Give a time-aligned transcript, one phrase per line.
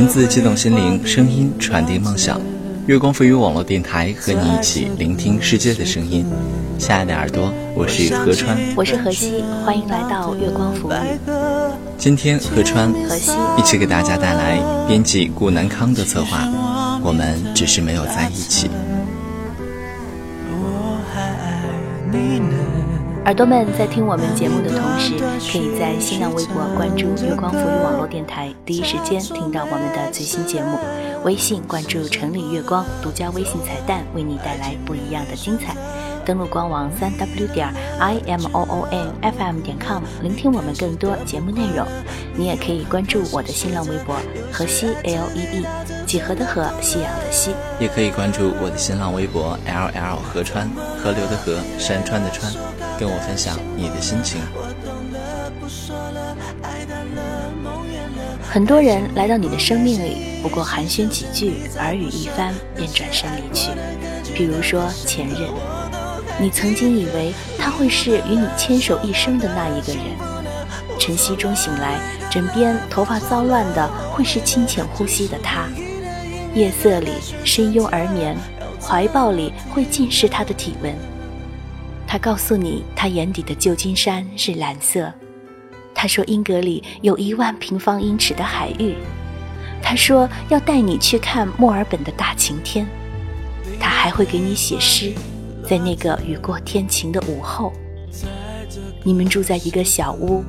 [0.00, 2.40] 文字激动心灵，声音传递梦想。
[2.86, 6.24] 月光赋予网络电台和你一起聆听世界的声音。
[6.78, 10.94] 亲爱的耳朵，我是何川，我是何西，欢迎来到月光赋予。
[11.98, 16.48] 今天何川、何西一起给大家带来编辑顾南康的策划。
[17.04, 18.70] 我们只是没有在一起。
[23.26, 25.14] 耳朵们在听我们节目的同时，
[25.52, 30.78] 可以在新浪微博关注“月光浮语网络电台”，第一时间听到我们的最新节目。
[31.22, 35.76] 微信关注“城里月光”，独家微信彩蛋，为你带来不一样的精彩。
[36.24, 41.86] 登录官网三 w 点 i m o o n f m 点 com，聆听我们更多节目内容。
[42.34, 44.16] 你也可以关注我的新浪微博
[44.50, 47.52] “河西 l e e”，几何的河，夕阳的西。
[47.78, 52.50] 也可以关注我的新浪微博 “l l 河川”，河流的河，山川的川。
[53.00, 54.42] 跟我分享你的心情。
[58.46, 63.70] 很多人来到你的生命里，不过寒暄几句，耳语一番，便转身离去。
[64.34, 65.48] 比如说前任，
[66.38, 70.02] 你曾经以为他会是与你牵手一生的那一个人。
[70.98, 71.98] 晨曦中醒来，
[72.30, 75.62] 枕边头发骚乱的会是轻浅呼吸的他；
[76.54, 77.12] 夜色里
[77.46, 78.36] 深拥而眠，
[78.78, 80.94] 怀抱里会尽是他的体温。
[82.10, 85.12] 他告诉你，他眼底的旧金山是蓝色。
[85.94, 88.96] 他说，英格里有一万平方英尺的海域。
[89.80, 92.84] 他说，要带你去看墨尔本的大晴天。
[93.78, 95.12] 他还会给你写诗，
[95.64, 97.72] 在那个雨过天晴的午后。
[99.04, 100.42] 你们住在一个小屋，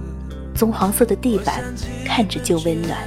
[0.56, 1.64] 棕黄色的地板
[2.04, 2.98] 看着就温暖，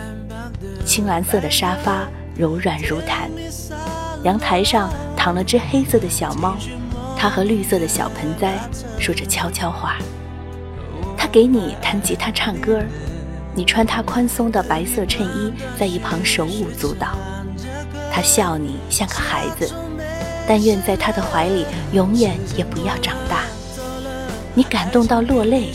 [0.87, 2.07] 青蓝色的沙发
[2.37, 3.29] 柔软如毯，
[4.23, 6.57] 阳台上躺了只黑色的小猫。
[7.25, 8.53] 他和绿色的小盆栽
[9.01, 9.97] 说着悄悄话。
[11.17, 12.83] 他给你弹吉他唱歌，
[13.55, 17.17] 你穿他宽松的白色衬衣，在一旁手舞足蹈。
[18.13, 19.73] 他笑你像个孩子，
[20.47, 21.65] 但愿在他的怀里
[21.95, 23.45] 永远也不要长大。
[24.53, 25.73] 你感动到落泪，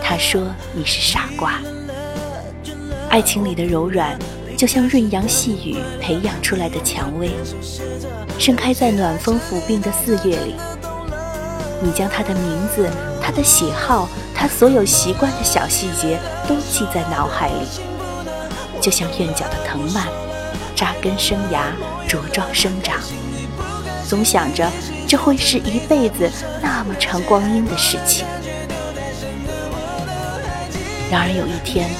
[0.00, 1.58] 他说你是傻瓜。
[3.08, 4.16] 爱情里的柔软，
[4.56, 7.32] 就像润阳细雨培养出来的蔷薇，
[8.38, 10.54] 盛开在暖风抚病的四月里。
[11.84, 12.88] 你将他的名字、
[13.20, 16.16] 他的喜好、他所有习惯的小细节
[16.48, 17.66] 都记在脑海里，
[18.80, 20.06] 就像院角的藤蔓，
[20.76, 21.72] 扎根生芽，
[22.08, 23.00] 茁壮生长。
[24.08, 24.70] 总想着
[25.08, 26.30] 这会是一辈子
[26.62, 28.24] 那么长光阴的事情。
[31.10, 31.90] 然而有一天，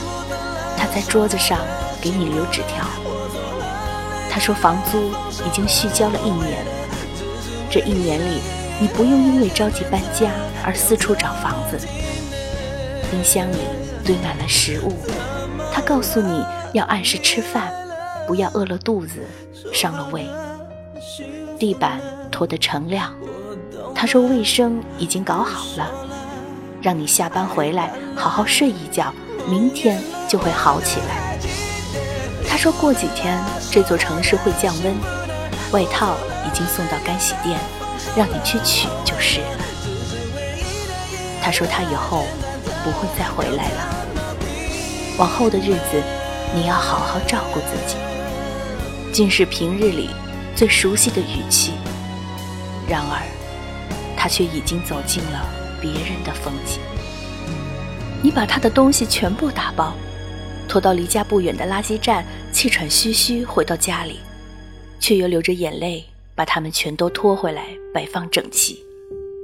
[0.79, 1.59] 他在桌子上
[2.01, 2.87] 给你留纸条，
[4.31, 5.11] 他说房租
[5.45, 6.65] 已经续交了一年，
[7.69, 8.41] 这一年里。
[8.81, 10.31] 你不用因为着急搬家
[10.65, 11.79] 而四处找房子。
[13.11, 13.59] 冰箱里
[14.05, 14.93] 堆满了食物，
[15.73, 17.73] 他告诉你要按时吃饭，
[18.27, 19.21] 不要饿了肚子，
[19.73, 20.27] 伤了胃。
[21.59, 22.01] 地板
[22.31, 23.15] 拖得锃亮，
[23.95, 25.91] 他说卫生已经搞好了，
[26.81, 29.13] 让你下班回来好好睡一觉，
[29.47, 31.39] 明天就会好起来。
[32.49, 33.39] 他说过几天
[33.71, 34.95] 这座城市会降温，
[35.71, 36.17] 外套
[36.47, 37.59] 已经送到干洗店。
[38.17, 39.59] 让你去取就是了。
[41.43, 42.25] 他说他以后
[42.85, 43.97] 不会再回来了。
[45.19, 46.03] 往后的日子，
[46.55, 47.97] 你要好好照顾自己。
[49.13, 50.09] 尽是平日里
[50.57, 51.73] 最熟悉的语气。
[52.89, 53.23] 然而，
[54.17, 55.47] 他却已经走进了
[55.81, 56.81] 别人的风景。
[58.23, 59.93] 你把他的东西全部打包，
[60.69, 64.21] 拖到离家不远的垃圾站，气喘吁吁回到家里，
[64.99, 66.07] 却又流着眼泪。
[66.35, 68.85] 把它们全都拖回来，摆放整齐，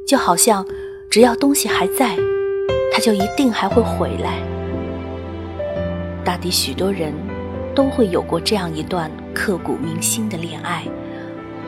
[0.06, 0.66] 就好像
[1.10, 2.16] 只要东西还在，
[2.92, 4.38] 他就一定还会回来。
[6.24, 7.12] 大抵许多人
[7.74, 10.84] 都会有过这样一段刻骨铭心的恋爱，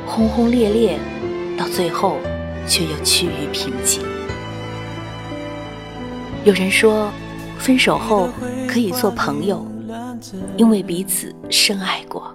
[0.07, 0.99] 轰轰烈烈，
[1.57, 2.17] 到最后
[2.67, 4.03] 却又趋于平静。
[6.45, 7.11] 有人说，
[7.59, 8.31] 分手后
[8.67, 9.67] 可以做朋友，
[10.57, 12.35] 因为彼此深爱过。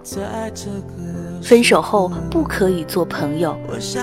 [1.42, 3.56] 分手后不可以做朋友，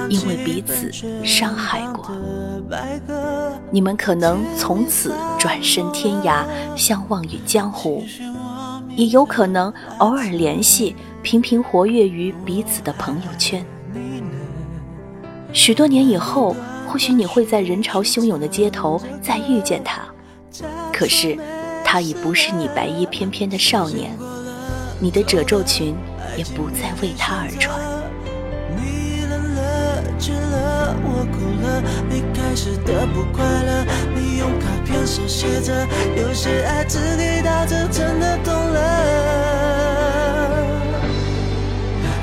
[0.10, 0.92] 因为彼此
[1.24, 2.10] 伤害过。
[3.70, 6.46] 你们可能从此转身天涯，
[6.76, 8.04] 相忘于江湖；
[8.96, 13.66] 也有可能偶尔联系，频频活跃于彼此的朋友圈。
[15.52, 16.56] 许多年以后，
[16.88, 20.02] 或许你会在人潮汹涌的街头再遇见他，
[20.92, 21.38] 可是
[21.94, 24.18] 他已不是你白衣翩翩的少年，
[25.00, 25.96] 你的褶皱裙
[26.36, 27.80] 也不再为他而穿。
[28.76, 31.84] 你冷了，倦了，我哭了，
[32.34, 33.86] 开的不快乐。
[34.16, 35.88] 你用卡片手写着，
[36.18, 37.16] 有些爱，真
[38.20, 38.40] 的
[38.74, 38.74] 了。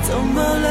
[0.03, 0.70] 怎么了？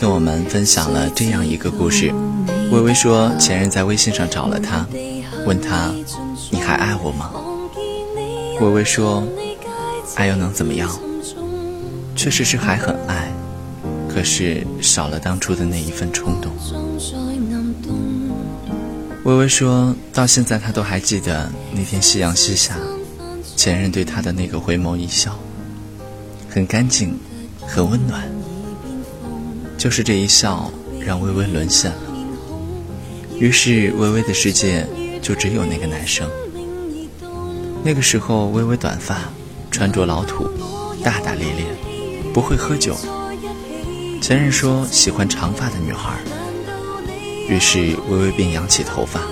[0.00, 2.10] 跟我们分享了这样一个故事。
[2.72, 4.86] 微微说，前任在微信上找了她，
[5.44, 5.92] 问她
[6.50, 7.30] ：“你还爱我吗？”
[8.62, 9.22] 微微说
[10.16, 10.88] ：“爱又能怎么样？
[12.16, 13.30] 确实是还很爱，
[14.08, 16.50] 可是少了当初的那一份冲动。”
[19.24, 22.74] 微微说到现在，她都还记得那天夕阳西下，
[23.54, 25.38] 前任对她的那个回眸一笑，
[26.48, 27.14] 很干净，
[27.66, 28.22] 很温暖。
[29.80, 31.96] 就是这一笑，让微微沦陷了。
[33.38, 34.86] 于是，微微的世界
[35.22, 36.28] 就只有那个男生。
[37.82, 39.16] 那个时候，微微短发，
[39.70, 40.46] 穿着老土，
[41.02, 41.64] 大大咧咧，
[42.34, 42.94] 不会喝酒。
[44.20, 46.18] 前任说喜欢长发的女孩，
[47.48, 49.22] 于是微微便扬起头发。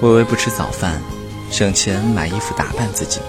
[0.00, 1.02] 微微不吃早饭，
[1.50, 3.20] 省钱买衣服打扮自己，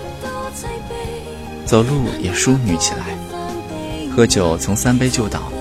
[1.65, 3.17] 走路也淑女起来，
[4.15, 5.51] 喝酒从三杯就倒。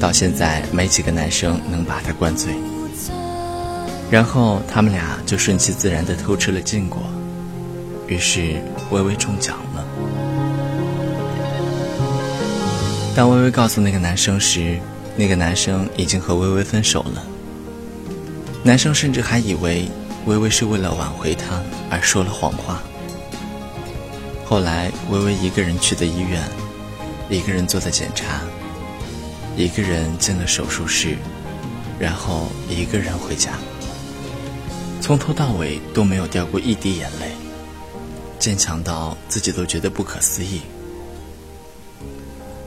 [0.00, 2.54] 到现在，没几个男生能把他灌醉。
[4.10, 7.02] 然后他们俩就顺其自然地偷吃了禁果，
[8.06, 9.84] 于是微微中奖了。
[13.14, 14.78] 当微微告诉那个男生时，
[15.16, 17.22] 那个男生已经和微微分手了。
[18.62, 19.88] 男生甚至还以为
[20.26, 21.60] 微微是为了挽回他
[21.90, 22.80] 而说了谎话。
[24.46, 26.40] 后来，微微一个人去的医院，
[27.28, 28.40] 一个人做的检查。
[29.58, 31.16] 一个人进了手术室，
[31.98, 33.58] 然后一个人回家，
[35.00, 37.32] 从头到尾都没有掉过一滴眼泪，
[38.38, 40.60] 坚强到自己都觉得不可思议。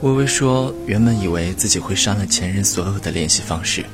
[0.02, 3.86] 微微说：“原本以为自己会删了前任所有的联系方式，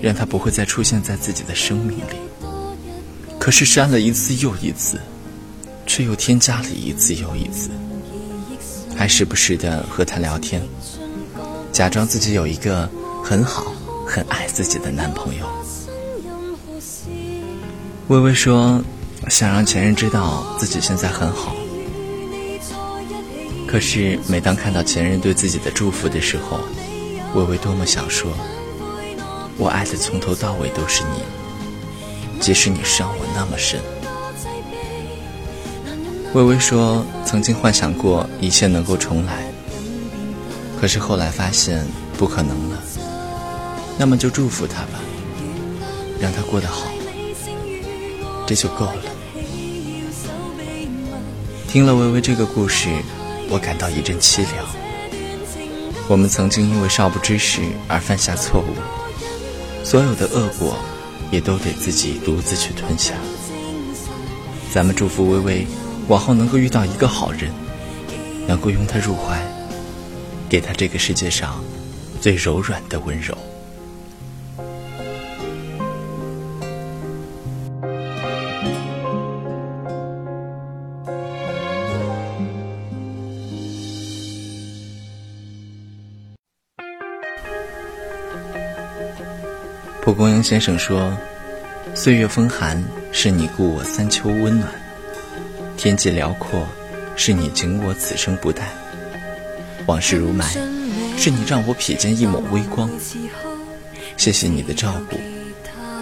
[0.00, 2.46] 让他不会再出现在自己的生命里。
[3.36, 5.00] 可是删了一次又一次，
[5.88, 7.68] 却又添加了一次又一次，
[8.94, 10.62] 还时不时的和他聊天。”
[11.72, 12.88] 假装自己有一个
[13.24, 13.72] 很好、
[14.06, 15.46] 很爱自己的男朋友。
[18.08, 18.82] 微微说
[19.30, 21.54] ：“想让前任知道自己现在很好。”
[23.68, 26.58] 可是每当看到前任对自己的祝福的时候，
[27.34, 28.32] 微微多么想说
[29.56, 31.22] ：“我爱的从头到尾都是你，
[32.40, 33.78] 即使你伤我那么深。”
[36.34, 39.44] 微微说：“曾经幻想过一切能够重来。”
[40.80, 42.78] 可是后来发现不可能了，
[43.98, 44.98] 那么就祝福他吧，
[46.18, 46.86] 让他过得好，
[48.46, 49.02] 这就够了。
[51.68, 52.88] 听了微微这个故事，
[53.50, 54.66] 我感到一阵凄凉。
[56.08, 60.76] 我们曾经因为少不知事而犯下错误，所有的恶果
[61.30, 63.12] 也都得自己独自去吞下。
[64.72, 65.66] 咱们祝福微微，
[66.08, 67.52] 往后能够遇到一个好人，
[68.46, 69.38] 能够拥他入怀。
[70.50, 71.62] 给他这个世界上
[72.20, 73.38] 最柔软的温柔。
[90.02, 91.16] 蒲公英先生说
[91.94, 94.68] ：“岁月风寒，是你顾我三秋温暖；
[95.76, 96.66] 天际辽阔，
[97.14, 98.66] 是你景我此生不淡。”
[99.86, 100.44] 往事如霾，
[101.16, 102.90] 是你让我瞥见一抹微光。
[104.16, 105.16] 谢谢你的照顾，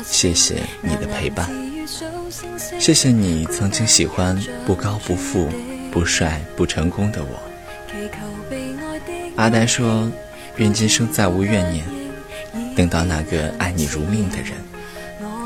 [0.05, 1.49] 谢谢你的陪伴，
[2.81, 5.49] 谢谢你曾经喜欢不高不富、
[5.93, 7.39] 不帅不成功的我。
[9.37, 10.11] 阿呆说
[10.59, 11.87] ：“愿今生再无怨念，
[12.75, 14.53] 等到那个爱你如命的人，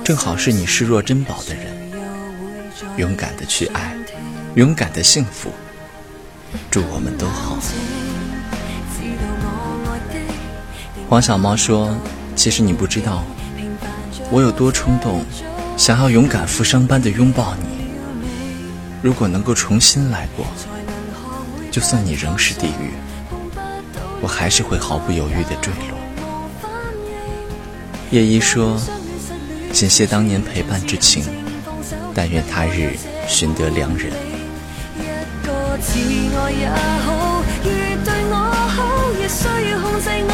[0.03, 1.67] 正好是你视若珍宝的人。
[2.97, 3.95] 勇敢的去爱，
[4.55, 5.51] 勇敢的幸福，
[6.71, 7.59] 祝我们都好。”
[11.12, 11.95] 黄小猫说
[12.35, 13.23] ：“其实你不知道，
[14.31, 15.23] 我有多冲动，
[15.76, 17.66] 想要勇敢负伤般的拥抱你。
[19.02, 20.47] 如果能够重新来过，
[21.71, 22.95] 就算你仍是地狱，
[24.23, 25.99] 我还是会毫不犹豫的坠落。”
[28.11, 28.81] 叶一说
[29.71, 31.26] ：“谨谢当年陪伴之情，
[32.14, 32.97] 但愿他日
[33.28, 34.11] 寻得良人。”
[35.85, 36.71] 似爱也
[37.04, 37.69] 好，如
[38.02, 38.37] 对我
[38.76, 40.33] 好，亦需要控制我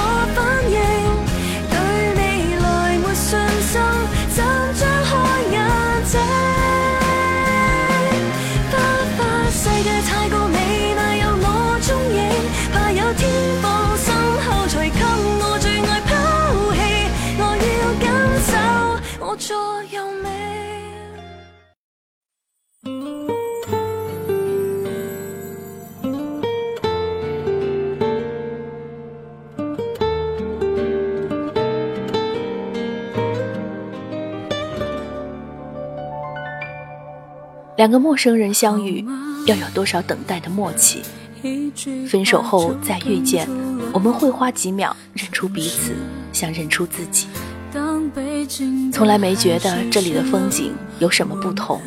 [37.78, 39.06] 两个陌生人相遇，
[39.46, 41.00] 要有多少等待的默契？
[42.08, 43.48] 分手后再遇见，
[43.92, 45.94] 我们会花几秒认出彼此，
[46.32, 47.28] 像认出自己。
[48.92, 51.80] 从来没觉得这里的风景有什么不同，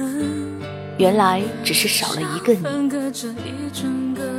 [0.98, 2.64] 原来只是少了一个你。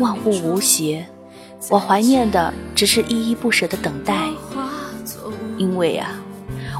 [0.01, 1.07] 万物无邪，
[1.69, 4.27] 我怀念的只是依依不舍的等待。
[5.59, 6.19] 因为啊，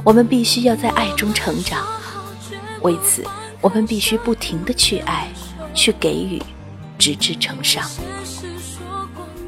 [0.03, 1.85] 我们必须要在爱中成长，
[2.81, 3.23] 为此。
[3.63, 5.29] 我们必须不停的去爱，
[5.73, 6.43] 去给予，
[6.99, 7.89] 直至成伤。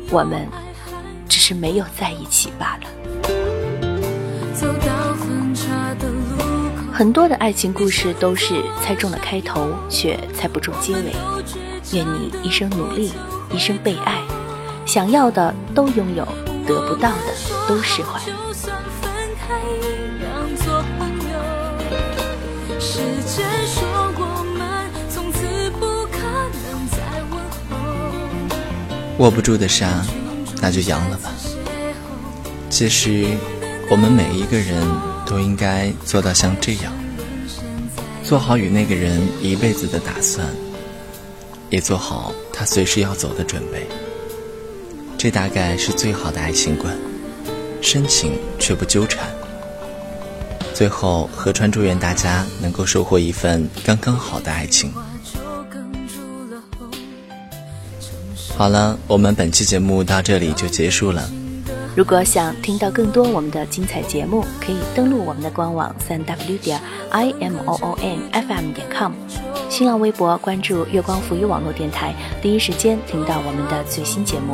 [0.10, 0.48] 我们
[1.28, 2.88] 只是没有在一起罢了。
[6.94, 11.12] 很多的爱情故事都是猜中了开头，却猜不中结尾。
[11.92, 13.12] 愿你一生努力，
[13.52, 14.22] 一生被爱，
[14.86, 16.26] 想要的都拥有，
[16.66, 18.22] 得不到的都释怀。
[22.88, 25.40] 时间说过们从此
[25.72, 26.98] 不可能再
[27.32, 27.40] 问
[27.72, 27.76] 候
[29.18, 30.06] 握不住的沙，
[30.62, 31.32] 那就扬了吧。
[32.70, 33.26] 其实，
[33.90, 34.86] 我们每一个人
[35.26, 36.94] 都应该做到像这样，
[38.24, 40.48] 做好与那个人一辈子的打算，
[41.72, 43.88] 也做好他随时要走的准备。
[45.18, 46.96] 这大概是最好的爱情观，
[47.82, 49.28] 深情却不纠缠。
[50.76, 54.92] 最后，何川祝愿大家能够收获一份刚刚好的爱情。
[58.58, 61.24] 好了，我们本期节目到这里就结束了。
[61.96, 66.78] 如果想听到更多我们的精彩节目，可以登录我们的官网三 w 点
[67.10, 69.14] i m o o n f m 点 com，
[69.70, 74.54] 新浪微博关注月光浮语网络电台，第一时间听到我们的最新节目。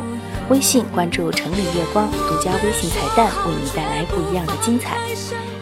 [0.50, 5.00] 微信关注城里月光，独家微信彩蛋，为你带来不一样的精彩。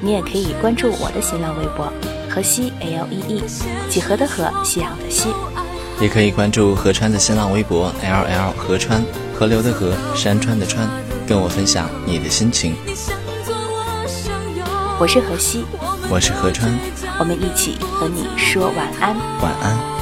[0.02, 1.92] 你也可以关注我的新浪微博
[2.30, 3.44] 河西 l e e，
[3.90, 5.30] 几何的河，夕阳的夕。
[6.00, 9.04] 也可以关注河川的新浪微博 L L 河川，
[9.38, 10.88] 河流的河，山川的川，
[11.28, 12.76] 跟我分享你的心情。
[14.98, 15.66] 我是河西，
[16.10, 16.72] 我是河川，
[17.20, 19.99] 我们一起和你说晚安，晚安。